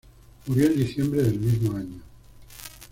[0.47, 2.01] Murió en diciembre del mismo año.